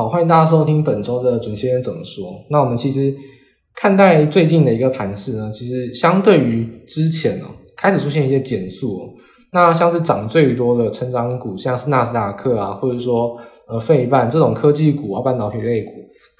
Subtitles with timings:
[0.00, 2.42] 好，欢迎大家收听本周的准先生怎么说。
[2.48, 3.14] 那我们其实
[3.74, 7.44] 看待最近的一个盘势呢，其实相对于之前哦，
[7.76, 9.10] 开始出现一些减速哦。
[9.52, 13.36] 那像是涨最多的成长股，像是纳斯达克啊，或者说
[13.68, 15.92] 呃费半这种科技股啊，半导体类股，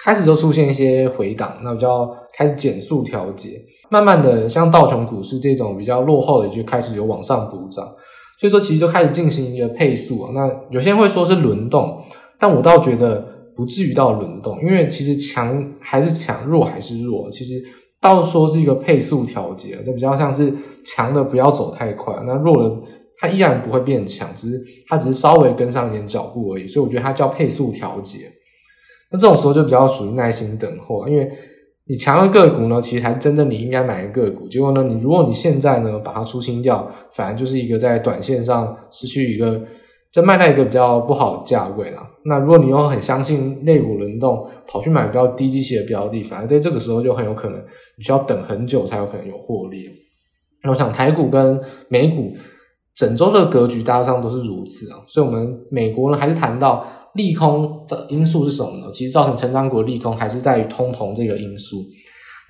[0.03, 3.61] 开始就出现一些回档，那比较开始减速调节。
[3.91, 7.87] 慢慢的，像道琼股市这种比较落后的，就开始有往上补涨。
[8.41, 10.31] 所以说，其实就开始进行一个配速啊。
[10.33, 12.03] 那有些人会说是轮动，
[12.39, 13.30] 但我倒觉得。
[13.61, 17.63] 不至于到轮动，因为其实强还是强，弱还是弱，其实
[18.01, 20.51] 倒说是一个配速调节，就比较像是
[20.83, 22.75] 强的不要走太快，那弱的
[23.19, 28.21] 它依然不会变强，只是它只是稍微跟上一点脚步而已，所以我觉得它叫配速调节。
[29.13, 31.31] 那这种时候就比较属于耐心等候，因为
[31.87, 39.61] 你强的个股呢，其实才是真正你应该买的个股，结果呢，你如果你现在呢把它出清掉，反而就是一个在短线上失去一个。
[40.13, 42.05] 就卖在一个比较不好的价位啦。
[42.25, 47.59] 那如果你又很相信类股轮动，跑去买比较低基期的标的，反而在这个时候就很有可能
[47.97, 49.89] 你需要等很久才有可能有获利。
[50.63, 52.33] 那我想台股跟美股
[52.95, 54.99] 整周的格局大致上都是如此啊。
[55.07, 58.91] 所以，我们美国呢还是谈到利空的因素是什么呢？
[58.93, 61.77] 其实造成成长股利空还是在于通膨这个因素。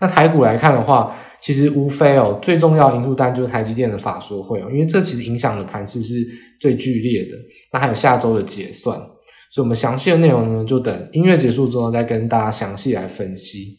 [0.00, 6.14] 那台股来看的话，其实无非哦，最重要因素当然就是台积电的法说会哦，因为这其实影响的盘势是
[6.58, 7.36] 最剧烈的。
[7.72, 8.96] 那还有下周的结算，
[9.52, 13.78] 所以我们详细的内容呢，就等音乐结束之后再跟大家详细来分析。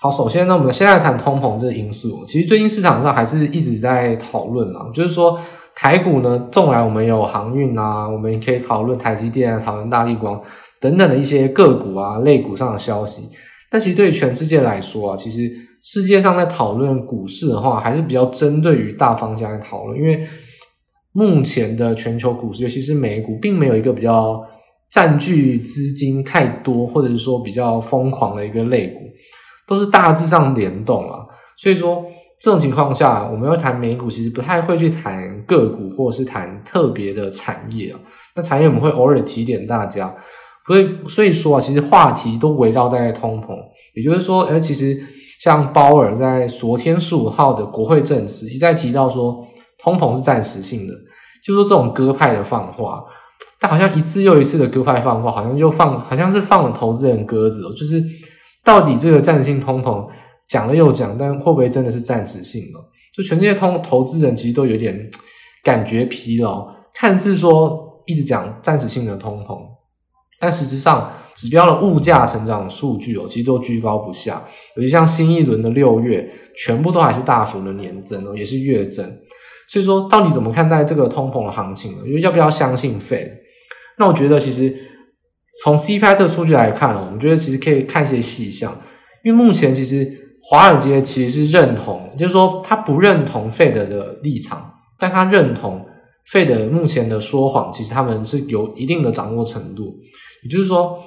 [0.00, 2.24] 好，首先呢，我们先来谈通膨这个因素。
[2.26, 5.38] 其实最近市场上还是一直在讨论啊，就是说
[5.76, 10.42] 台股呢，纵然我们有航运啊，我们可以讨论台积电啊，讨论大立光
[10.80, 13.28] 等等的一些个股啊、类股上的消息。
[13.72, 19.98] 但其实对于全世界来说啊，其实世界上在讨论股市的话，还是比较针对于大方向来讨论。
[19.98, 20.22] 因为
[21.12, 24.38] 目前的全球股市，尤其是美股，并没有一个比较
[24.90, 29.00] 占据资金太多，或者是说比较疯狂的一个类股，
[29.66, 31.20] 都是大致上联动啊。
[31.56, 32.04] 所以说
[32.42, 38.00] 这种情况下，我们要谈美股，其实不太会去谈个股，或者是谈特别的产业啊。
[38.36, 40.14] 那产业我们会偶尔提点大家。
[40.66, 43.56] 所以，所以说啊，其实话题都围绕在通膨，
[43.94, 44.96] 也就是说，诶，其实
[45.40, 49.44] 像鲍尔在昨天十五号的国会证词一再提到说，
[49.82, 50.94] 通膨是暂时性的，
[51.44, 53.02] 就说这种鸽派的放话，
[53.58, 58.00] 但好像一次又一次的鸽派放话，好像又放，好像是放了投资人鸽子哦，就是
[58.62, 60.08] 到底这个暂时性通膨
[60.46, 62.78] 讲了又讲，但会不会真的是暂时性的？
[63.12, 65.10] 就全世界通投资人其实都有点
[65.64, 69.58] 感觉疲劳，看似说一直讲暂时性的通膨。
[70.42, 74.44] 但实质上，指标的物价成长数据哦，其实都居高不下。
[74.74, 79.08] 尤其像新一轮的六月，全部都还是大幅的年增哦，也是月增。
[79.68, 81.98] 所以说，到底怎么看待这个通膨的行情呢？
[82.04, 83.30] 因为要不要相信 Fed？
[83.98, 84.76] 那我觉得，其实
[85.62, 88.76] 从 CPI 这个数据来看，我们觉得其实可以看一些细项。
[89.22, 90.10] 因为目前其实
[90.42, 95.86] 华尔街其实是认同，就是说他不认同 Fed 的立场，但他认同
[96.32, 99.94] Fed 目前的说谎，其实他们是有一定的掌握程度。
[100.42, 100.98] 也就是说，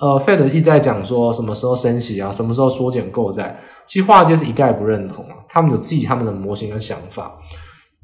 [0.00, 7.38] 呃，Fed 一直在讲说什么时候升息啊，什么时候缩减购债，其实华尔街是一概不认同啊，他们有自己他们的模型跟想法。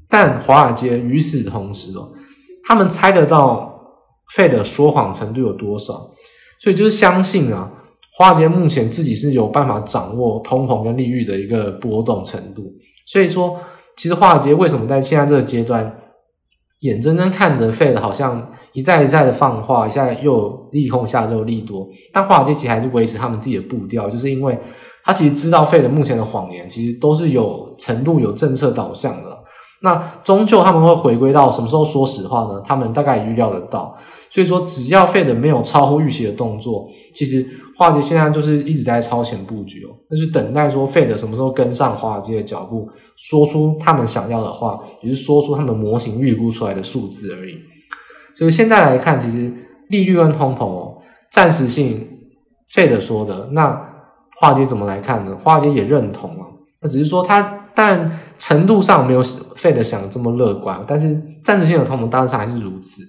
[0.09, 2.10] 但华尔街与此同时哦，
[2.65, 3.78] 他们猜得到
[4.34, 6.10] Fed 说谎程度有多少，
[6.59, 7.70] 所以就是相信啊，
[8.16, 12.62] 华尔街目前自己是有办法掌握通膨跟利率的一个波动程度。
[13.06, 13.59] 所以说，
[13.97, 15.99] 其实华尔街为什么在现在这个阶段，
[16.81, 24.59] 眼睁睁看着费的好像一再一再的放话，现在又利空，下又利多，但华尔街其实还是维持他们自己的步调，就是因为
[25.05, 29.38] 他其实知道费的目前的谎言其实都是有程度、有政策导向的。
[29.81, 29.94] 那
[30.25, 32.61] 终究他们会回归到什么时候说实话呢？
[32.65, 33.97] 他们大概也预料得到。
[34.31, 37.47] 所以说，只要 Fed 没有超乎预期的动作，其实
[37.77, 47.59] 华尔街现在就是一直在超前布局哦，那就是等待说 Fed 什么时候跟上华尔街的脚步，说出他们想要的话，也是说出他们模型预估出来的数字而已。
[48.34, 49.53] 所以现在来看，其实
[49.88, 50.99] 利率跟通膨哦，
[51.31, 52.09] 暂时性
[52.72, 53.70] Fed 说的，那
[54.37, 55.37] 华尔街怎么来看呢？
[55.43, 56.47] 华尔街也认同啊，
[56.81, 57.56] 那只是说它。
[57.75, 63.02] 但程度上没有 Fed 想的这么乐观，但是暂时性的通膨大致上还是如此。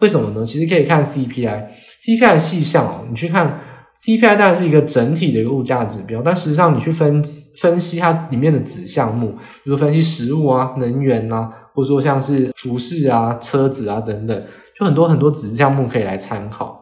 [0.00, 0.44] 为什么呢？
[0.44, 3.60] 其实可以看 CPI，CPI 的细项哦，你去看
[3.98, 7.22] CPI 当然是一个整体的一个物价指标，但实际上你去分
[7.60, 9.32] 分析它里面的子项目，
[9.64, 14.44] 比如分析食物啊、能源啊，或者说像是服饰啊、车子啊等等，
[14.78, 16.80] 就很多很多子项目可以来参考。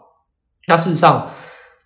[0.69, 1.27] 那事实上。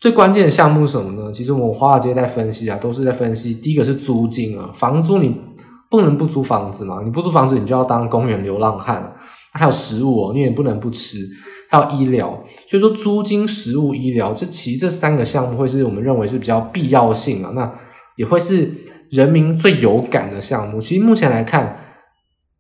[0.00, 1.32] 最关键的项目是什么呢？
[1.32, 3.52] 其实我们华尔街在分析啊，都是在分析。
[3.52, 5.36] 第一个是租金啊，房租你
[5.90, 9.12] 不能不租房子嘛，你不租房子，你就要当公园流浪汉。
[9.52, 11.18] 还有食物哦，你也不能不吃。
[11.70, 12.42] 还有医疗。
[12.66, 17.70] 所以说，租金、食物、医疗，这其实这三个项目会是我们认为是比较必要性啊，那
[18.16, 18.70] 也会是
[19.10, 20.80] 人民最有感的项目。
[20.80, 21.76] 其实目前来看，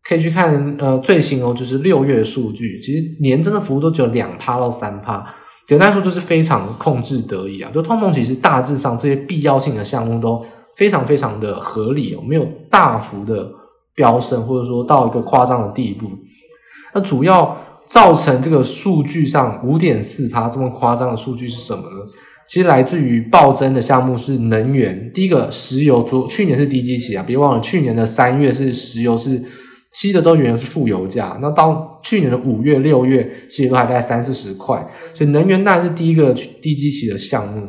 [0.04, 5.24] 可以去看呃最新哦，就是六月数据，其实年增的幅度都只有两趴到三趴，
[5.66, 7.70] 简单说就是非常控制得宜啊。
[7.72, 10.44] 就通膨其实大致上这些必要性的项目都
[10.76, 13.50] 非常非常的合理哦，没有大幅的
[13.94, 16.06] 飙升，或者说到一个夸张的地步。
[16.94, 17.56] 那主要
[17.86, 21.96] 造成这个数据上五点四趴这么夸张的数据是什么呢？
[22.46, 25.10] 其实来自于暴增的项目是能源。
[25.12, 29.42] 第一个石油，昨去年是低基期啊，别忘了去年的三月是石油是
[29.92, 34.76] 西德州原油是负油价，那到去年的五月、六月其实都还在三四十块，
[35.14, 36.32] 所以能源当然是第一个
[36.62, 37.68] 低基期的项目。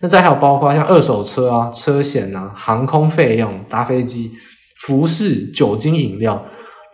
[0.00, 4.30] 那再还有包括像二手车啊、车险啊、航空费用、搭飞机、
[4.86, 6.44] 服饰、酒精饮料，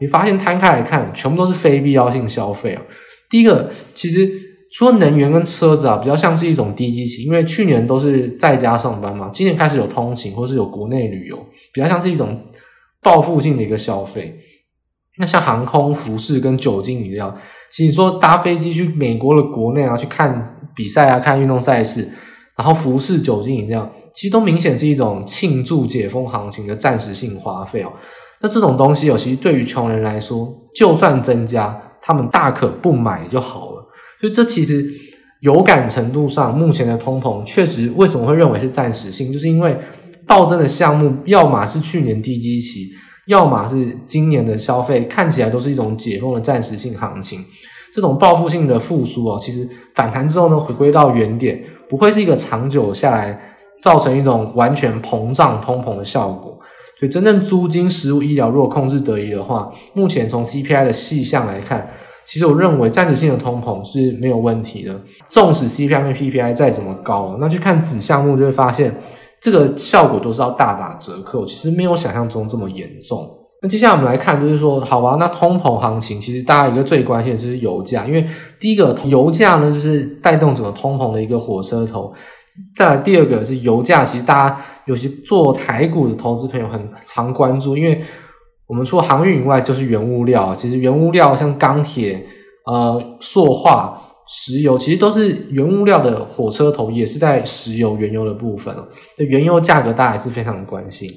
[0.05, 2.83] 你发现摊开来看，全部都是非必要性消费啊。
[3.31, 4.31] 第一个，其实
[4.71, 11.39] 除了能源跟车子啊，比较像是一种低基期，因为去年都是在家上班嘛，今年开始有通勤或是有国内旅游，
[11.73, 12.39] 比较像是一种
[13.03, 14.37] 报复性的一个消费。
[15.17, 17.35] 那像航空、服饰跟酒精饮料，
[17.73, 22.09] 其实说搭飞机去美国的国内啊，去看比赛啊，看运动赛事。
[22.57, 27.93] 然后服饰、酒精饮料，其实都明显是一种庆祝解封行情的暂时性花费哦。
[28.45, 33.83] 那这种东西有，其实对于穷人来说，就算增加，他们大可不买就好了。
[34.21, 34.87] 所以这其实
[35.41, 39.75] 有感程度上，目前的通膨确实为什么会认为是暂时性，就是因为
[40.27, 42.91] 暴增的项目，要么是去年低基期，
[43.29, 47.43] 要么是今年的消费，看起来都是一种解封的暂时性行情。
[47.95, 56.59] 这种报复性的复苏哦，其实反弹之后呢，回归到原点，不会是一个长久下来造成一种完全膨胀通膨的效果。
[56.97, 61.89] 所以，真正租金、食物、医疗如果控制得宜的话，目前从 CPI 的细项来看，
[62.25, 65.01] 其实我认为暂时性的通膨是没有问题的。
[65.29, 68.95] 纵使 CPI 跟 PPI 再怎么高，那去看子项目就会发现，
[69.41, 73.29] 这个效果都是要大打折扣，其实没有想象中这么严重。
[73.61, 78.25] 那接下来我们来看，就是说，好吧，那通膨行情其实大家一个最关心的就是油价，因为
[78.61, 82.13] 第一个油价呢，就是带动整个通膨的一个火车头。
[82.75, 88.01] 再来第二个是油价，其实大家尤其做台股的投资朋友很常关注，因为
[88.67, 90.55] 我们除了航运以外，就是原物料。
[90.55, 92.25] 其实原物料像钢铁、
[92.67, 98.75] 呃塑化、石油，其实都是原物料的火车头，也是在石油、原油的部分。
[99.17, 101.11] 对原油价格，大家还是非常的关心。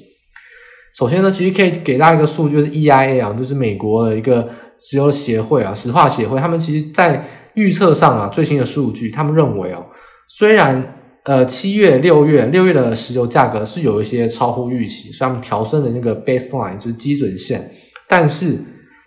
[0.98, 4.48] 首先呢，其实可以给大家一个数据，就是 EIA 啊，就是美国的一个
[4.80, 7.24] 石油协会啊，石化协会，他们其实在
[7.54, 9.86] 预测上啊，最新的数据，他们认为哦，
[10.28, 10.94] 虽然
[11.28, 17.70] 呃七月、六月、六月的石油价格是有一些超乎预期，所以他们调升的那个 baseline 就是基准线，
[18.08, 18.58] 但是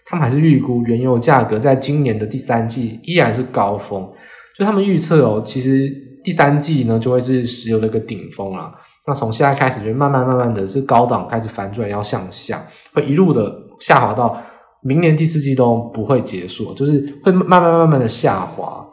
[0.05, 4.07] 他们还是预估原油价格在今年的第三季依然是高峰，
[4.55, 5.89] 就他们预测哦，其实
[6.23, 8.71] 第三季呢就会是石油的一个顶峰啊。
[9.07, 12.63] 那从现在开始，就慢慢慢慢的是高档开始反转，要向下，
[12.93, 14.39] 会一路的下滑到
[14.83, 18.85] 明年第四季都不会结束，就是会慢慢慢慢的下滑。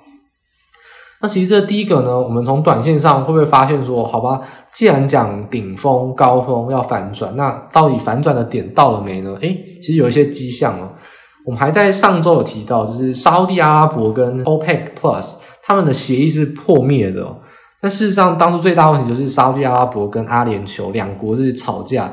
[1.20, 4.40] 那其实这第一个呢，我们从短线上会不会发现说，好吧，
[4.72, 9.36] 既然讲顶峰高峰要反转，那到底反转的点到了没呢？
[9.40, 10.90] 诶，其实有一些迹象哦。
[11.44, 17.26] 我们还在上周有提到，就是沙乌地阿拉伯跟 OPEC Plus 他们的协议是破灭的。
[17.80, 22.12] 那事实上，当初最大问题就是沙乌地阿拉伯跟阿联酋两国是吵架。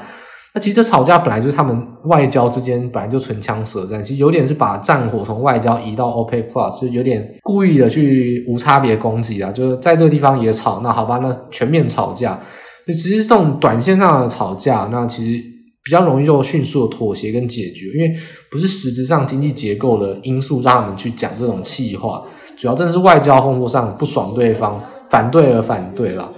[0.56, 12.40] 那其实这吵架本来就是他们外交之间本来就唇枪舌战，其实有点是把战火从外交移到 OPEC Plus，就有点故意的去无差别攻击啊，就是在这个地方也吵，那好吧，那全面吵架。
[12.88, 15.44] 那其实这种短线上的吵架，那其实
[15.84, 18.16] 比较容易就迅速的妥协跟解决，因为
[18.50, 22.24] 不是实质上经济结构的因素让他们去讲这种气话，
[22.58, 24.82] 主要真是外交风波上不爽对方。
[25.08, 26.30] 反对而反对了，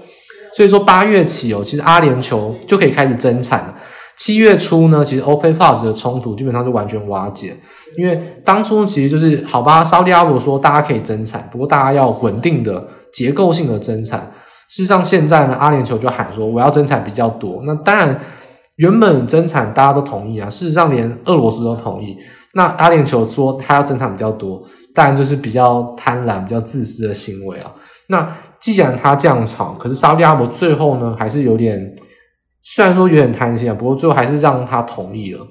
[0.53, 3.74] 所以说八月起哦，其实阿联酋就可以开始增产了。
[4.17, 7.55] 七月初呢，其实 OPEC Plus 的冲突基本上就完全瓦解，
[7.97, 14.31] 因为当初其实就是好吧，沙利阿伯说大家可以增产，不过大家要稳定的结构性的增产。
[14.69, 17.62] 事实上现在呢，阿联酋就喊说我要增产比较多。
[17.65, 18.19] 那当然
[18.77, 22.17] 原本增产大家都同意啊，事实上连俄罗斯都同意。
[22.53, 24.62] 那阿联酋说他要增产比较多，
[24.93, 27.71] 当然就是比较贪婪、比较自私的行为啊。
[28.07, 28.27] 那
[28.59, 31.79] 既然他这样吵，可是沙利阿伯最后呢，还是有点，
[32.69, 35.47] 虽然说有点贪心啊，不过最后还是让他同意了。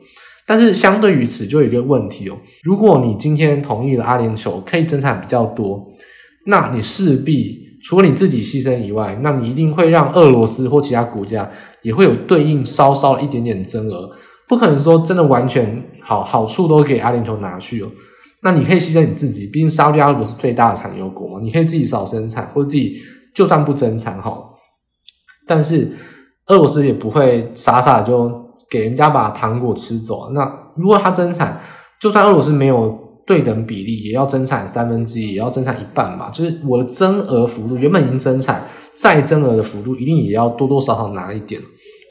[0.46, 5.82] 但是相对于此，就有一个问题哦，如果你今天同意了阿联酋可以增产比较多，
[6.44, 11.50] 那你势必除了你自己牺牲以外，那你一定会让俄罗斯或其他国家
[11.82, 14.10] 也会有对应稍稍一点点增额，
[14.46, 17.90] 不可能说真的完全好好处都给阿联酋拿去哦。
[18.42, 22.94] 那你可以牺牲你自己，毕竟沙特阿拉伯是最大的产油国嘛，你可以自己少生产，或者自己
[23.34, 24.54] 就算不增产好，
[25.46, 25.90] 但是
[26.48, 28.30] 俄罗斯也不会傻傻就
[28.70, 30.30] 给人家把糖果吃走。
[30.30, 31.60] 那如果他增产，
[32.00, 36.30] 就算俄罗斯没有对等比例，也要增产三分之一，也要增产一半吧。
[36.32, 38.62] 就是我的增额幅度原本已经增产，
[38.96, 41.60] 再增额的幅度一定也要多多少少拿一点。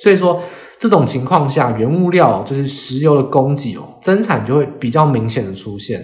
[0.02, 0.40] 所以说。
[0.78, 6.04] 这种情况下，原物料就是石油的供给哦，增产就会比较明显的出现。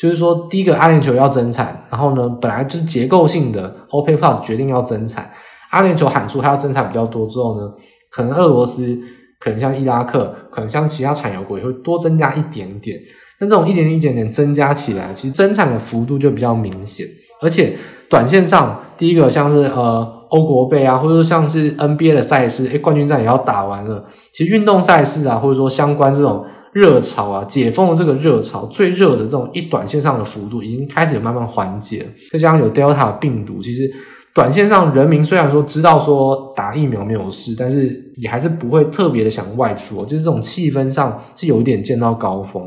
[0.00, 5.30] 就是说，第一个阿联酋要增产，然后呢，本来就是结构性的 OPEC Plus 决定要增产，
[5.76, 7.72] 阿联酋喊出它要增产比较多之后呢，
[8.10, 8.98] 可能俄罗斯，
[9.38, 12.98] 可能像伊拉克，可能像其他产油国也会多增加一点点。
[13.40, 17.06] 那这种一点点、一点点增加起来，其实增产的幅度就比较明显，
[17.42, 17.76] 而且
[18.08, 20.14] 短线上，第一个像是呃。
[20.28, 24.04] 欧国杯啊，或者说像是 NBA 的赛事，诶，冠军战也要打完了。
[24.32, 32.04] 其实运动赛事啊，或者说相关这种热潮啊，解封的这个热潮，最热的这种一短线上的幅度已经开始有慢慢缓解。
[32.28, 33.88] 再加上有 Delta 病毒，其实
[34.36, 42.62] 短线上人民虽然说知道说打疫苗没有事，但是也还是不会特别的想外出，就是这种气氛上是有一点见到高峰。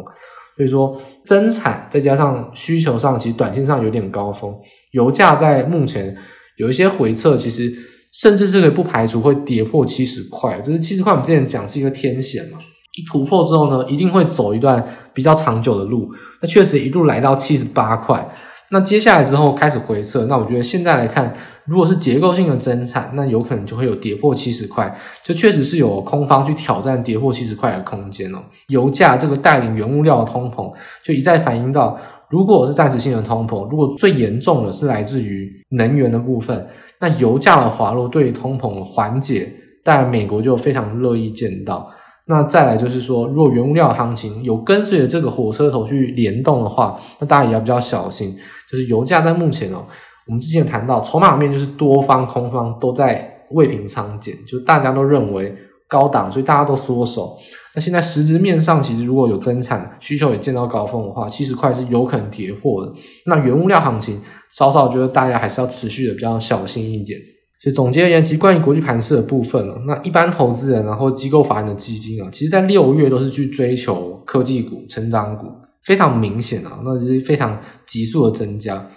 [0.57, 4.53] 所以说增产再加上需求上，其实短线上有点高峰。
[4.93, 6.17] 油价在目前。
[6.57, 7.73] 有一些回撤，其实
[8.11, 10.59] 甚至是可以不排除会跌破七十块。
[10.59, 12.57] 就是七十块，我们之前讲是一个天险嘛，
[12.97, 16.13] 一突破之后呢，一定会走一段比较长久的路。
[16.41, 18.29] 那确实一路来到七十八块。
[18.71, 21.33] 那接下来之后开始回测，那我觉得现在来看，
[21.65, 28.37] 如果是结构性的增产，那有可能就会有跌破七十块，就确实是有空方去挑战跌破七十块的空间哦。
[28.67, 30.71] 油价这个带领原物料的通膨，
[31.03, 31.97] 就一再反映到。
[32.29, 36.67] 如果是暂时性的通膨，如果最严重的是来自于能源的部分，
[36.99, 39.51] 那油价的滑落对于通膨的缓解，
[39.83, 41.89] 当然美国就非常乐意见到。
[42.29, 48.37] 那再来就是说，如果原物料行情有跟随着这个火车头去联动的话，那大家也要比较小心。
[48.69, 49.83] 就是油价在目前哦，
[50.27, 55.51] 我们之前谈到筹码面就是多方空方都在未平仓减，就大家都认为
[55.87, 57.35] 高档，所以大家都缩手。
[57.73, 62.93] 那现在实质面上，其实如果有增产需求也见到高峰的话，七十块是有可能跌破的。
[63.25, 64.21] 那原物料行情，
[64.51, 67.19] 稍稍觉得大家还是要持续的比较小心一点。
[67.59, 75.47] 所以总结而言，其实关于国际盘势的部分呢，那一般投资人然后机构法人的基金啊，其实在六月都是去追求科技股、成长股，
[75.83, 78.87] 非常明显啊，那就是非常急速的增加。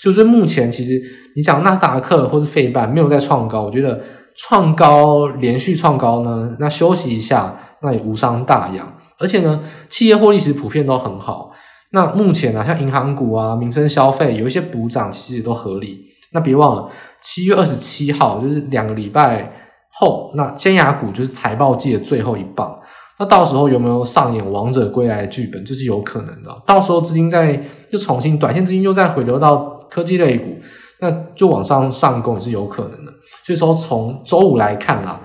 [0.00, 1.02] 所以说目前其实
[1.36, 4.00] 你讲纳斯达克或是费半没有在创高，我觉得。
[4.34, 8.96] 创高连续创高呢，那休息一下，那也无伤大雅。
[9.18, 11.52] 而且呢，企业获利其实普遍都很好。
[11.90, 16.06] 那目前啊，像银行股啊、民生消费有一些补涨，其实也都合理。
[16.32, 19.52] 那别忘了，七月二十七号就是两个礼拜
[19.90, 22.78] 后，那尖牙股就是财报季的最后一棒。
[23.18, 26.50] 那到时候有没有上演王者归来的剧本，这是有可能的。
[26.66, 29.56] 到时候资金再就重新短线资金又再回流到
[29.90, 30.46] 科技类股。
[31.04, 33.10] 那就往上上攻也是有可能的，
[33.42, 35.20] 所以说从周五来看啦，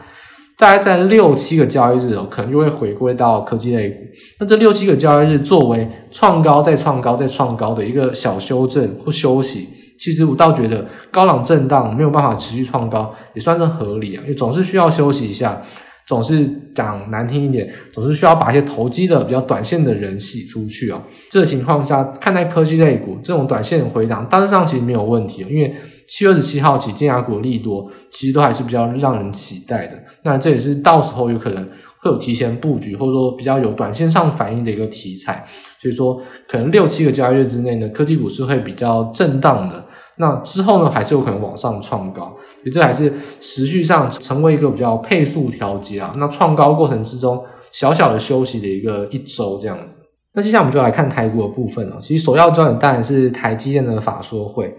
[0.57, 3.99] 大概在六七个交易日哦，可能就会回归到科技类股。
[4.39, 15.61] 那这六七个交易日作为创高再创高再创高的一个小修正或休息，其实我倒觉得高档震荡没有办法持续创高也算是合理啊，因为总是需要休息一下。
[16.05, 21.03] 总是讲难听一点，总是需要把一些投机的比较短线的人洗出去啊。
[21.29, 25.75] 这个情况下，看待科技类股这种短线的回档，单上其实没有问题，因为
[26.07, 30.01] 七月二十七号起，建牙股利多其实都还是比较让人期待的。
[30.23, 31.61] 那这也是到时候有可能
[31.99, 35.43] 会有提前布局，或者说比较有短线上反应的一个题材。
[35.77, 39.83] 所以说，可能六七个交易日之内呢，科技股是会比较震荡的。
[40.17, 46.11] 那之后呢，还是有可能往上创高，所以这还是持续上成为一个比较配速调节啊。
[46.17, 50.01] 那创高过程之中，小小的休息的一个一周这样子。
[50.33, 51.97] 那接下来我们就来看台股的部分了。
[51.99, 54.75] 其实首要焦点当然是台积电的法说会。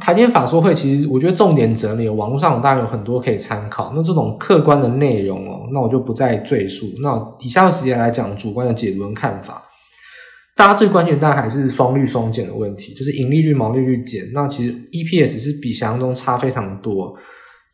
[0.00, 3.92] 台积电法说会其实我觉得重点整理，网络上当然有很多可以参考。
[3.94, 6.86] 那这种客观的内容哦，那我就不再赘述。
[7.02, 9.61] 那以下就直接来讲主观的解读跟看法。
[10.62, 14.30] 大家最关心的当然还是双率双减的问题，就是盈利率、毛利率减。
[14.32, 17.12] 那其实 EPS 是比想象中差非常多。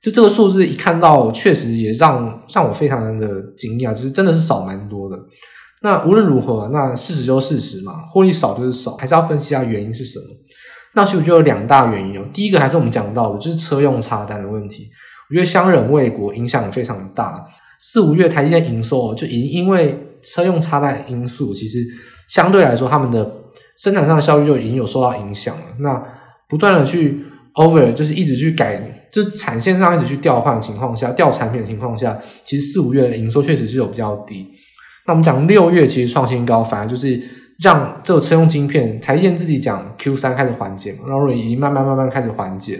[0.02, 5.14] 就这个数字一看到，确实也让让我非常的惊讶，就是真的是少蛮多的。
[5.82, 10.24] 那无论如何，那事实就是事实嘛，获利少就是少，还是要分析一下原因是什么。
[10.94, 12.24] 那其实就有两大原因哦。
[12.32, 14.88] 第一个还是我们讲到的，就是车用插单的问题。
[15.28, 17.44] 我觉得相忍为国，影响非常大。
[17.78, 21.86] 四五月台积电营收就已经因为车用插单因素，其实。
[22.28, 23.28] 相对来说，他们的
[23.76, 25.64] 生产上的效率就已经有受到影响了。
[25.78, 26.02] 那
[26.48, 34.48] 不断的去 over，就是一直去改，就产线上一直去调换的情况下，调产品的情况下，其实四五月的营收确实是有比较低。
[35.06, 37.20] 那我们讲六月其实创新高，反而就是
[37.62, 42.78] 让这个车用晶片，台积电自己讲 Q 三开始缓解嘛，然后已经慢慢慢慢开始缓解，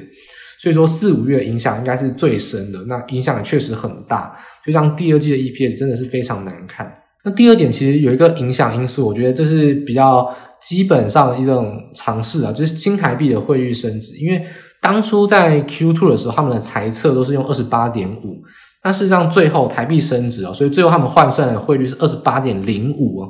[0.61, 6.93] 所以说四五月影响应该是最深的，那影响也确实很大，就像第二季的 EPS 真的是非常难看。
[7.29, 10.27] 那第二点其实有一个影响因素，我觉得这是比较
[10.63, 14.43] 基本上一种尝试啊，就是新台币的汇率升值，因为
[14.81, 18.41] 当初在 Q two 的时候，他们的财测都是用二十八点五，
[18.83, 23.29] 但事实上最后台币升值啊，所以最后他们换算的汇率是二十八点零五啊。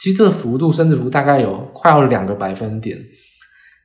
[0.00, 2.96] 其实这个幅度升值幅度大概有快要两个百分点。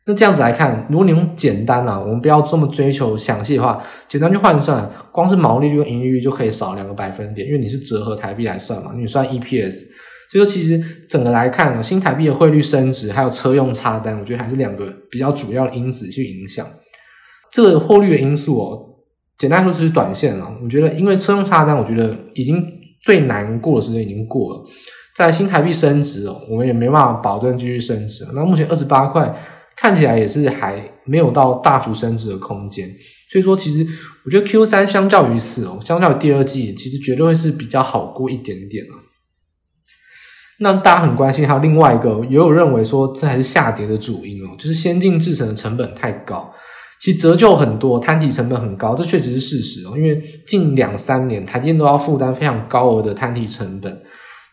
[0.07, 9.85] 那这样子来看，如果你用简单啊，我们不要这么追求详细的话，简单去换算，光是毛利率跟盈利率就可以少两个百分点，因为你是折合台币来算嘛，你算 EPS。
[10.29, 16.67] 所以说，其实整个来看，新台币的汇率升值，还有车用插单，我觉得还是两个比较主要的因子去影响
[17.51, 18.79] 这个汇率的因素哦。
[19.37, 20.47] 简单说就是短线了。
[20.63, 22.63] 我觉得，因为车用插单，我觉得已经
[23.03, 24.63] 最难过的时间已经过了。
[25.15, 28.25] 在新台币升值哦，我们也没办法保证继续升值。
[28.33, 29.33] 那目前二十八块
[29.77, 32.89] 看起来也是还没有到大幅升值的空间，
[33.31, 33.85] 所以说其实
[34.25, 38.93] 我觉得 Q 三相较于此哦，相较于第二季，其实绝对会是比较好过一点点了。
[40.59, 46.49] 那大家很关心，还有另外一个也有认为说这还是下跌的主因哦，就是先进制程的成本太高，
[47.01, 49.91] 其实折旧很多，摊提成本很高，这确实是事实哦。
[49.97, 54.01] 因为近两三年台积电都要负担非常高额的摊提成本。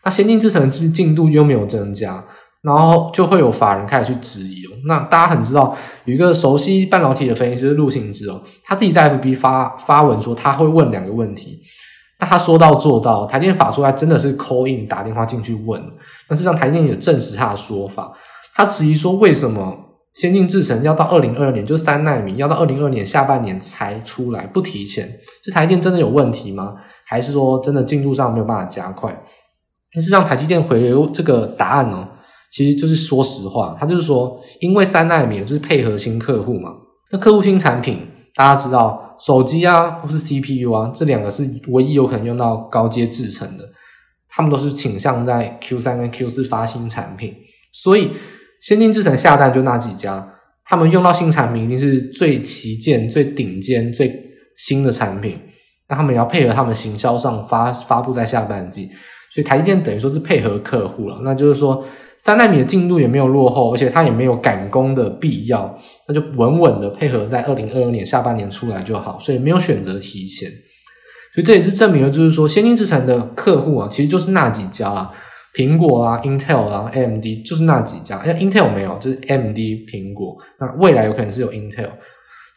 [0.03, 2.21] 那先进制程之进度又没有增加，
[2.61, 4.62] 然后就会有法人开始去质疑。
[4.85, 5.75] 那大家很知道，
[6.05, 11.61] 有一个熟悉半导体的分析师陆行之哦，他自己在 FB 发发文说他会问两个问题。
[12.19, 15.81] 那他说到做到，台电法说他真的是 call in 打电话进去问，
[16.27, 18.11] 但是让台电也证实他的说法。
[18.55, 19.75] 他质疑说，为什么
[20.13, 25.11] 先进制程要到二零二二年就三纳米要到二零二二年下半年才出来，不提前？
[25.43, 26.75] 是台电真的有问题吗？
[27.05, 29.21] 还是说真的进度上没有办法加快？
[29.93, 32.07] 但是让台积电回这个答案呢，
[32.53, 36.69] 其实就是说实话，他就是说，因为三奈米就是配合新客户嘛，
[37.11, 37.97] 那客户新产品，
[38.35, 43.67] 大家知道手机啊或是 CPU 啊这两个是唯一有可能用到高阶制程的，
[44.29, 47.33] 他们都是倾向在 Q 三跟 Q 四发新产品，
[47.71, 48.11] 所以
[48.61, 54.13] 先进制程下单就那几家，他们用到新产品一定是最旗舰、最顶尖、最
[54.57, 55.39] 新的产品，
[55.89, 58.87] 那他们也要配合他们行销上发发布在下半季。
[59.33, 61.83] 所以台积电等于说是配合客户了，那就是说
[62.23, 70.49] 三纳米的进度也没有落后，而且它也没有赶工的必要，那就稳稳的配合在二零二二年下半年出来就好，所以没有选择提前。
[71.35, 75.11] 所以这也是证明了，就是说先进制程的客户啊，其实就是那几家啊，
[75.53, 81.89] 苹果啊、Intel 啊、AMD 就是那几家，因为 Intel 没有，就是 AMD、苹果，那未来有可能是有 Intel。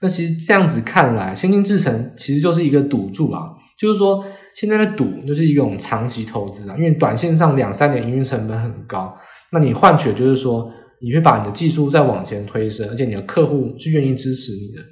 [0.00, 4.24] 那其实这样子看来，先进制程其实就是一个赌注啊，就是说。
[4.58, 9.14] 现在的赌就是一种长期投资啊，因为短线上两三年营运成本很高，
[9.52, 14.82] 那你换取就是说，你会把你的技术再往前推升，而且你的客户是愿意支持你的，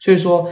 [0.00, 0.48] 所以说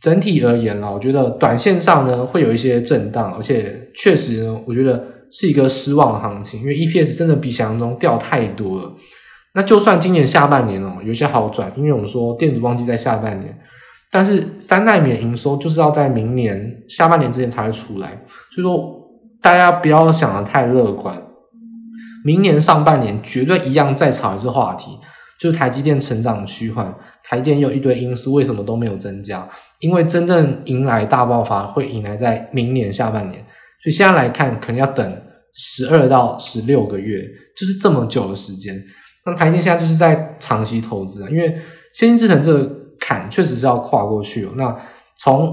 [0.00, 8.94] 整体而言啦，我觉得短线上呢会有一些震荡，而且确实呢，我觉得是一个失望的行情，因为 EPS 真的比想象中掉太多了。
[9.54, 13.56] 那就算今年下半年哦有些好转，因为我们说电子旺季在下半年。
[14.10, 18.78] 但是三代免营收就是要在明年下半年之前才会出来，所以说
[19.42, 21.20] 大家不要想的太乐观。
[22.24, 24.98] 明年上半年绝对一样再炒一次话题，
[25.38, 29.48] 就是台积电成长趋缓，台积电有一堆因素为什么都没有增加？
[29.78, 33.38] 因为真正迎来大爆发会迎来在明年下半年，
[33.82, 35.22] 所以现在来看可能要等
[35.54, 37.22] 十二到十六个月，
[37.56, 38.74] 就是这么久的时间。
[39.24, 41.56] 那台积电现在就是在长期投资啊，因为
[41.92, 42.84] 先进制程这个。
[43.00, 44.52] 坎确实是要跨过去哦。
[44.56, 44.74] 那
[45.18, 45.52] 从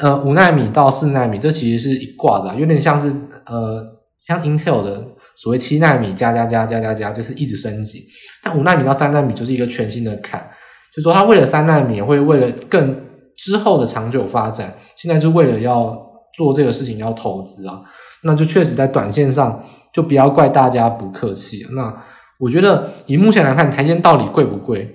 [0.00, 3.08] 呃五纳米到四纳米，这其实是一挂的，有点像是
[3.44, 3.84] 呃
[4.16, 5.06] 像 Intel 的
[5.40, 8.04] 所谓七纳米加加加加加加，就是一直升级。
[8.42, 10.44] 但五纳米到三纳米就是一个全新的坎，
[10.92, 13.00] 就说它为了三纳米，会为了更
[13.36, 15.96] 之后的长久发展，现在就为了要
[16.34, 17.80] 做这个事情要投资啊。
[18.24, 21.64] 那就确实在短线上就不要怪大家不客气。
[21.76, 22.04] 那
[22.40, 24.92] 我觉得以目前来看，台积电到底贵不贵？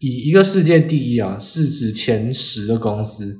[0.00, 3.32] 以一个世界第一啊，市值前十的公司，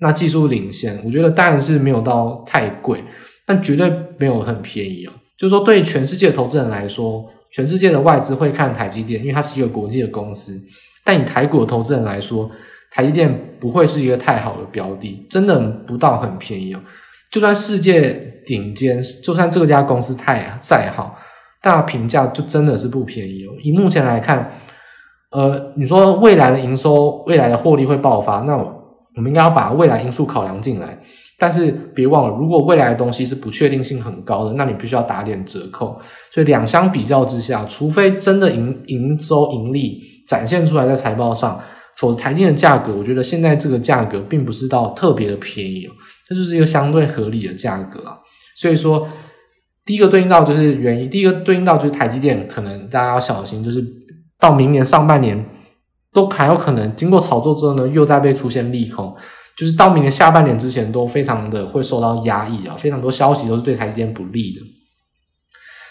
[0.00, 3.04] 那技术领先，我觉得当然是没有到太贵，
[3.46, 5.12] 但绝对没有很便宜哦。
[5.40, 10.60] 就是说，对全世界投资人来说，全世界的外资会看台积电，因为它是一个国际的公司。
[11.02, 12.50] 但以台股的投资人来说，
[12.90, 16.80] 台积电不会是一个太好的标的，真的不到很便宜哦。
[17.32, 18.12] 就算世界
[18.44, 21.16] 顶尖，就算这家公司太再好，
[21.62, 23.54] 但评价就真的是不便宜哦。
[23.62, 24.52] 以目前来看。
[25.32, 30.98] 呃，你说未来的营收、未来的获利会爆发，那我们应该要把未来因素考量进来。
[31.42, 35.98] 但是别忘了，如果未来的东西是不确定性很高的，那你必须要打点折扣。
[36.30, 41.58] 所以两相比较之下，除非真的营营收盈利展现出来在财报上，
[41.96, 45.88] 否则台积电的价格，我觉得现在这个价格并不是到特别的便宜，
[46.28, 48.18] 这就是一个相对合理的价格啊。
[48.60, 49.08] 所以说，
[49.86, 53.82] 第一个对应到就是原因，第一个对应到就是台积电，可能大家要小心，就是
[54.38, 55.42] 到明年上半年
[56.12, 59.16] 都还有可能经过炒作之后呢，又再被出现利空。
[59.56, 64.60] 就是到明年下半年之前都非常的会受到压抑啊，非常多消息都是对台积电不利的。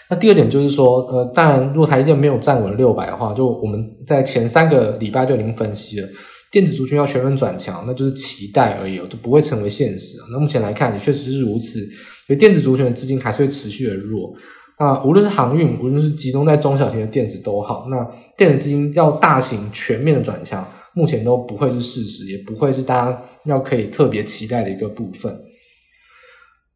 [0.08, 6.08] 那第二点就是说，呃，当然，如果台积电没有站稳六百的话，就我们在前三个礼拜就已经分析了，
[6.50, 10.18] 电子族群要全面转强，那就是期待而已，就不会成为现实。
[10.32, 11.78] 那目前来看也确实是如此，
[12.26, 14.34] 所以电子族群的资金还是会持续的弱。
[14.80, 18.04] 那无论是航运，无论是集中在中小型的电子都好，那
[18.36, 20.66] 电子资金要大型全面的转强。
[20.94, 25.34] 目前都不会是事实，也不会是大家要可以特别期待的一个部分。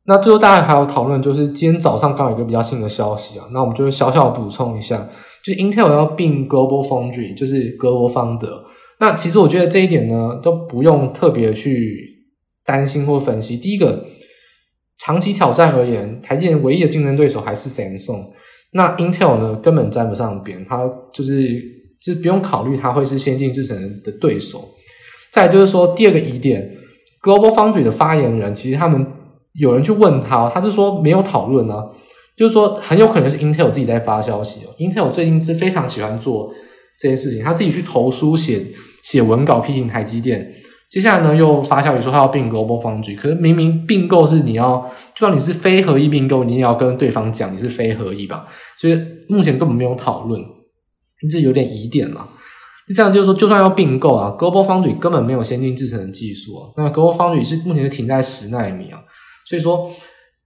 [0.07, 5.09] 那最后大家还有讨论，就是今天早上刚有一个比较新的消息啊，那我们就小小补充一下，
[5.42, 8.64] 就是 Intel 要并 Global Foundry，就是格罗方德。
[9.00, 11.98] 那其实我觉得这一点呢，都不用特别去
[12.64, 13.57] 担心或分析。
[13.57, 14.05] 第一个，
[14.98, 18.27] 长期挑战而言，台积电唯一的竞争对手还是 Samsung。
[18.72, 21.84] 那 Intel 呢，根本沾不上边，它就是。
[22.05, 24.69] 是不用考虑它会是先进制程的对手。
[25.33, 26.77] 再就是说，第二个疑点
[27.23, 29.07] ，Global Foundry 的发言人其实他们
[29.55, 31.83] 有人去问他，他是说没有讨论啊，
[32.37, 34.69] 就是说很有可能是 Intel 自己在发消息哦。
[34.79, 36.53] Intel 最近是非常喜欢做
[37.01, 38.64] 这件事情，他自己去投书写
[39.03, 40.53] 写文稿批评台积电，
[40.90, 48.47] 接下来呢又发消息说他要并 Global Foundry，可是明明并购是你要，就算你是非合意并购，你也要跟对方讲你是非合意吧，
[48.79, 50.40] 所以目前根本没有讨论。
[51.29, 52.29] 这有点疑点了。
[52.95, 56.69] 这样就是说，就算要并购啊，Global Foundry 根本没有先进制程的技术啊。
[56.77, 59.01] 那 Global Foundry 是目前是停在十纳米啊。
[59.47, 59.91] 所以说，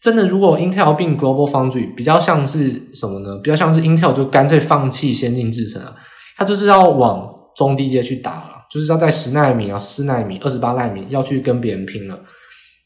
[0.01, 3.39] 真的如果 Intel 并 Global Foundry，比较像是什么呢？
[3.43, 5.97] 比较像是 Intel 就干脆放弃先进制程啊，
[6.37, 12.15] 它就是要往中低阶去打了，就是要在十纳米啊、四纳米、二十八纳米要去跟别人拼了。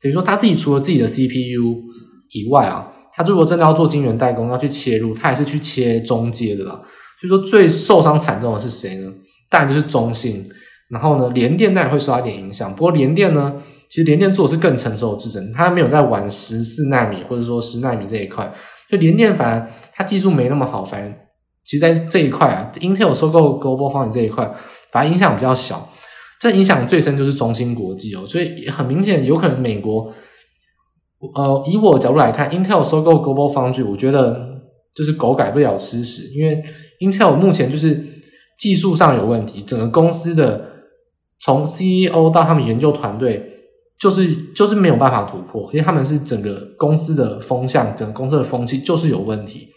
[0.00, 1.78] 等于说，他自己除了自己的 CPU
[2.30, 6.82] 以外啊，他如果真的要做晶圆代工，要去切入，他还是去切中阶的了。
[7.22, 9.12] 就说最受伤惨重的是谁呢？
[9.48, 10.50] 当然就是中芯。
[10.90, 12.70] 然后呢，联电当然会受到一点影响。
[12.74, 13.54] 不过联电呢，
[13.88, 18.52] 其实联电做的是更成熟的制程，它没有在玩十四纳米或者说十纳米这一块。
[18.90, 21.10] 就联电反而它技术没那么好，反正
[21.64, 24.44] 其实在这一块啊，Intel 收购 Global f o n d 这一块，
[24.90, 25.88] 反而影响比较小。
[26.38, 30.12] 这影响最深就是中芯国际哦，所以很明显有可能美国，
[31.34, 34.60] 呃，以我角度来看，Intel 收购 Global f o n d 我觉得
[34.94, 36.62] 就是狗改不了吃屎，因为。
[37.02, 38.04] Intel 目前就是
[38.58, 40.70] 技术上有问题，整个公司的
[41.40, 43.44] 从 CEO 到他们研究团队，
[43.98, 49.68] 就是就是没有办法突破，因为他们是整个公司的风向，整个公司的风气就是有问题。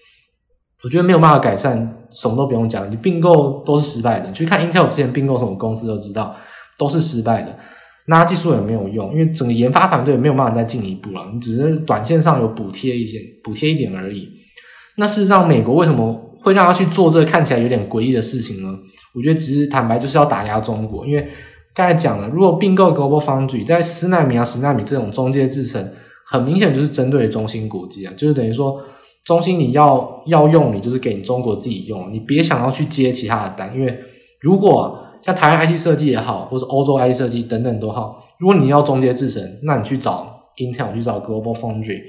[0.83, 4.31] 我觉得没有办法改善，什么都不用讲，你并购都是失败的。
[4.31, 6.35] 去看 Intel 之前并购什么公司都知道，
[6.77, 7.57] 都是失败的。
[8.07, 14.29] 那技术也没有用，因为整个研发团队没有办法再进一步了，你只是短线上有补贴一些，补贴一点而已。
[14.97, 16.21] 那事实上，美国为什么？
[16.41, 18.69] 会让他去做这个看起来有点诡异的事情呢？
[19.15, 21.27] 我觉得只是坦白就是要打压中国，因为
[21.73, 25.91] 刚才讲了，如果并购 Global Foundry 在十纳米啊、十纳米这种中介制程，
[26.27, 28.79] 很明显就是针对中芯国际啊，就是等于说
[29.23, 33.99] 中芯你要要用，你就是给你中国自己用，你别想要去接其他的单，因为
[34.39, 42.03] 如果像台湾 IC 设计也好，或者欧洲 IC 设计等等都好，如果你要中阶制程，那你去找 Intel 去找 Global Foundry，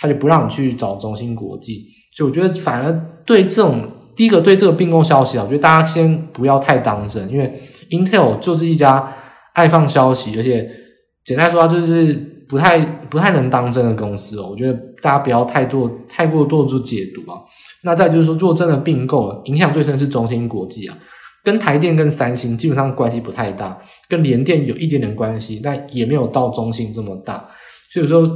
[0.00, 1.86] 他就不让你去找中芯国际。
[2.16, 3.82] 所以我觉得，反而对这种
[4.16, 7.52] 第一个对这个并购消息啊，我觉得大家先不要太当真，因为
[7.90, 9.12] Intel 就是一家
[9.52, 10.68] 爱放消息，而且
[11.24, 12.12] 简单说，就是
[12.48, 14.48] 不太不太能当真的公司哦。
[14.50, 17.38] 我觉得大家不要太做太过多做解读啊。
[17.84, 20.98] 那再就是说，若真的并购，影响最深是中芯国际啊，
[21.44, 27.48] 跟台电跟三星基本上关系不太大，跟联电有一点点关系，但也没有到中芯这么大，
[27.92, 28.28] 所以说。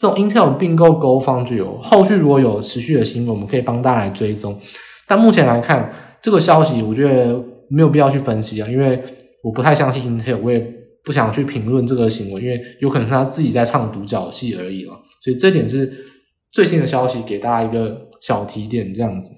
[0.00, 4.58] 这种 Intel 并购 Go Foundry 有后续如果有持续的新闻，我们可以帮大家来追踪。
[5.06, 8.98] 但目前来看，这个消息我觉得没有必要去分析啊，因为
[9.44, 10.58] 我不太相信 Intel，我也
[11.04, 14.92] 不想去评论这个行为，因为有可能是他自己在唱独角戏而已了。
[15.22, 15.92] 所以这点是
[16.50, 19.34] 最新的消息，给大家一个小提点，这样子。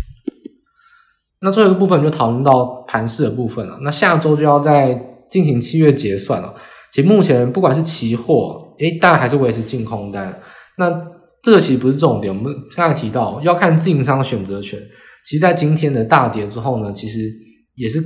[1.40, 3.78] 那最后一个部分就讨论到盘势的部分了。
[3.80, 4.94] 那下周就要再
[5.30, 6.54] 进行七月结算了。
[6.92, 8.64] 其实目前不管是期货。
[8.78, 10.40] 诶，当然还是维持净空单。
[10.78, 10.90] 那
[11.42, 12.34] 这个其实不是重点。
[12.34, 14.78] 我们刚才提到要看自营商选择权。
[15.24, 17.32] 其实，在今天的大跌之后呢，其实
[17.74, 17.98] 也是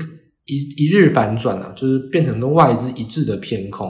[0.46, 3.88] 一一日反转啊，就是变成跟外资一致的偏空。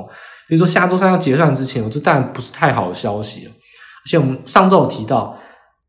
[0.48, 3.46] 所以说下周三要结算之前，我这当然不是太好的消息。
[3.46, 5.38] 而且我们上周有提到，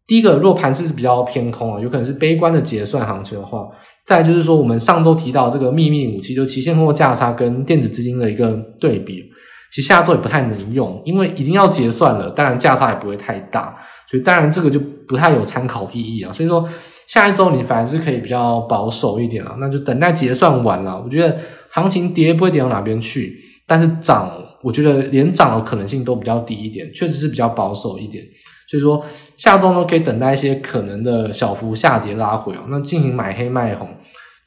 [0.05, 3.67] 第一个，若盘是比较偏空啊，有可能是悲观的结算行情的话，
[4.05, 9.23] 再就是说我们上周提到这个秘密武器，就期现货价差跟电子资金的一个对比，
[9.71, 13.75] 其实下周也不太能用，因为已经要结算了，当然价差也不会太大，
[14.09, 16.31] 所以当然这个就不太有参考意义啊。
[16.33, 16.67] 所以说
[17.07, 21.37] 下一周你反而是可以比较保守一点啊，那就等待结算完了，我觉得
[21.71, 24.31] 行情跌不会跌到哪边去，但是涨。
[24.63, 28.23] 我觉得连涨的可能性都比较低一点，确实是比较保守一点。
[28.69, 29.03] 所以说
[29.35, 33.89] 下周呢，可以等待一些可能的小幅下跌拉回哦，那进行买黑卖红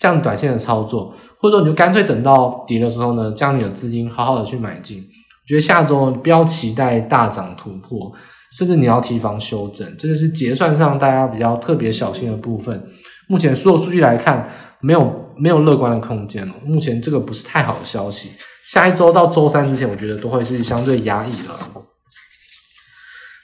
[0.05, 4.99] 这样短线的操作，或者说你就干脆等到跌的时候呢，将你的资金好好的去买进。
[4.99, 8.13] 我觉得下周不要期待大涨突破，
[8.53, 12.87] 甚至你要提防修正，这个是结算上大家比较特别小心的部分。
[13.31, 14.47] 目前所有数据来看，
[14.83, 18.33] 没有没有乐观的空间哦，目前这个不是太好的消息。
[18.69, 21.83] 下一周到周三之前，我觉得都会是相对压抑的。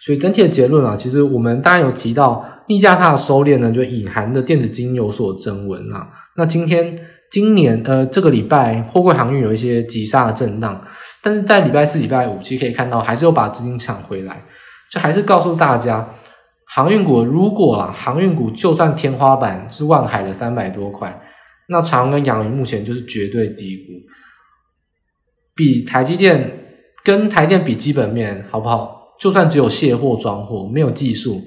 [0.04, 6.08] 所以整体的结论啊，其实我们当然有提到逆价差的收敛呢，就隐含的电子金有所增温啊。
[6.40, 6.98] 那今天、
[7.30, 10.82] 今年呃这个礼拜，货柜航运有一些急杀的震荡，
[11.22, 14.42] 但是在礼拜四、礼拜五，其实可以看到还是有把资金抢回来。
[14.90, 16.14] 就还是告诉大家，
[16.64, 21.20] 航运股如果啊，航运股就算天花板是万海的三百多块，
[21.68, 23.92] 那长荣跟阳明目前就是绝对低估。
[25.54, 26.50] 比台积电
[27.04, 28.98] 跟台电比基本面好不好？
[29.20, 31.38] 就算只有卸货装货，没有技术，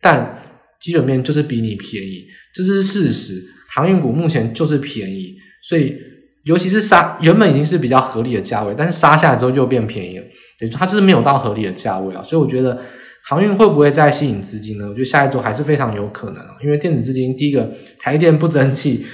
[0.00, 0.42] 但
[0.80, 3.40] 基本面就是比你便宜，这是事实。
[3.74, 5.96] 航运股目前就是便宜，所以
[6.44, 10.24] 尤其是杀原本已经是比较合理的价位，但是杀下来之后就变便宜了，
[10.58, 12.22] 等于它就是没有到合理的价位啊。
[12.22, 12.78] 所以我觉得
[13.24, 14.86] 航运会不会再吸引资金呢？
[14.88, 19.04] 我觉得下一周还是非常有可能啊，因为电子资金第一个台电不争气，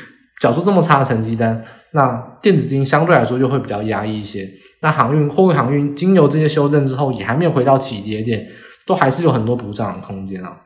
[0.41, 1.63] 缴出这么差的成绩单。
[1.93, 4.49] 那电子资金相对来说就会比较压抑一些。
[4.83, 8.47] 那航运、货运航运经由这些修正之后，也还没有回到起跌点，
[8.87, 10.57] 都还是有很多补涨的空间啊。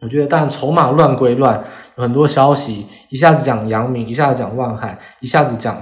[0.00, 1.62] 我觉得，当然筹码乱归乱，
[1.96, 5.76] 有很多消息一下子讲阳明，一下子讲万海，一下子讲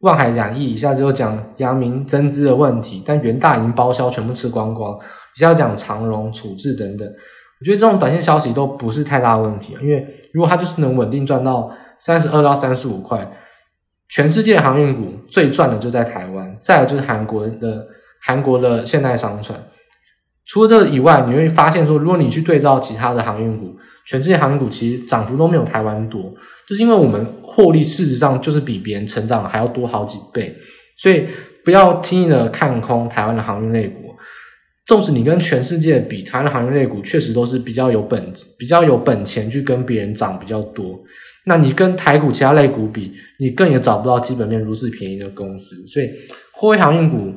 [0.00, 4.98] 万海两亿，一下子又讲阳明增资的问题，但元大已经包销，全部吃光光，
[5.36, 7.06] 一下子讲长荣处置等等。
[7.60, 13.30] 我觉得这种短线消息都不是太大问题，因为如果它就是能稳定赚到三十二到三十五块。
[14.12, 17.86] 全世界航运股最赚的就在台湾，再来就是韩国的
[18.26, 19.56] 韩国的现代商船。
[20.50, 26.34] 除了这个以外，你会发现说，如果你去对照其他的航运股，全世界航运股其实涨幅都没有台湾多，
[26.68, 30.52] 就是因为我们获利事实上就是比别人成长还要多好几倍，
[30.98, 31.24] 所以
[31.64, 34.00] 不要轻易的看空台湾的航运类股。
[34.86, 40.98] 纵使你跟全世界比，台湾的航运类股确实都是比较有本、比较有本钱去跟别人涨比较多。
[41.46, 46.10] 那你跟台股其他类股比，你更也找不到基本面如此便宜的公司，所以
[46.52, 47.32] 货运航运股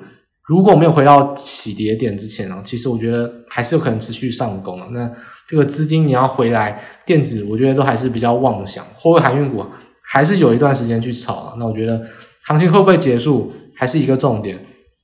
[0.47, 4.87] 如果没有回到起跌点之前呢，其实我觉得还是有可能持续上攻啊。
[4.91, 5.09] 那
[5.47, 9.65] 这个资金你要回来，电子我觉得都还是比较妄想，货柜航运股
[10.03, 11.55] 还是有一段时间去炒了。
[11.57, 12.01] 那我觉得
[12.45, 14.59] 行情会不会结束，还是一个重点。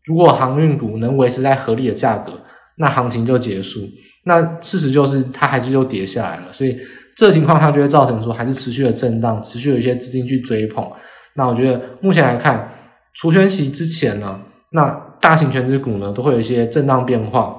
[0.06, 2.34] 如果航运股能维持在合理的价格，
[2.78, 3.82] 那行情就结束。
[4.26, 6.78] 那事实就是它还是又跌下来了，所以。
[7.18, 10.90] 这情况它就会造成说，还是持续的震荡，持续有一些资金去追捧。
[11.34, 12.72] 那我觉得目前来看，
[13.14, 14.40] 除权息之前呢，
[14.72, 17.56] 那大型全值股呢都会有一些震荡变化，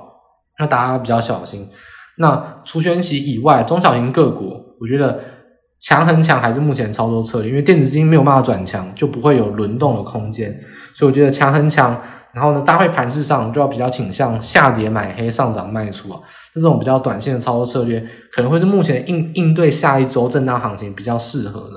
[0.58, 1.68] 那大家比较小心。
[2.18, 5.18] 那除权息以外，中小型个股，我觉得
[5.80, 10.54] 强很强还是目前操作策略，因为电子资金没有办法转强，就不会有轮动的空间。
[10.94, 12.00] 所以我觉得强很强。
[12.32, 16.20] 然后呢，搭配盘势上就要比较倾向下跌买黑，上涨卖出啊，
[16.54, 18.00] 这种比较短线的操作策略，
[18.32, 21.76] 可能会是目前应应对下一周震荡行情比较适合的。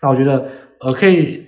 [0.00, 0.46] 那我觉得，
[0.78, 1.44] 呃，可以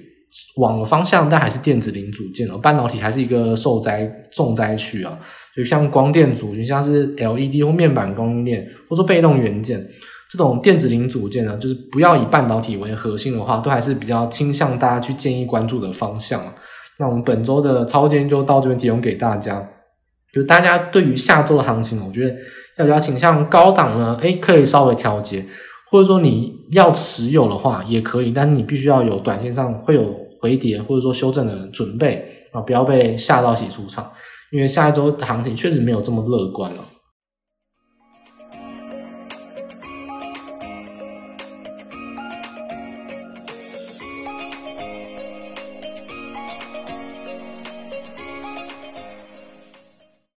[0.57, 5.19] 往的方向，但还是电子零组件哦，半导体还是一个受灾重灾区啊。
[5.57, 9.85] 就像光电组，就像是 LED 或面板供应链，或者说被动元件
[10.31, 16.43] 这种电子零组件呢，就是不要以半导体为核心的话，都还是比较倾向大家去建议关注的方向。
[16.99, 19.65] 那我们本周的超间就到这边提供给大家，
[20.33, 22.35] 就大家对于下周的行情，我觉得
[22.79, 25.45] 要比较倾向高档呢，诶，可以稍微调节，
[25.91, 34.13] 或者说你要持有的话也可以，但是你必须要有短线上会有回跌或者说修正的准备啊，不要被吓到洗出场，
[34.53, 36.85] 因为下一周的行情确实没有这么乐观了。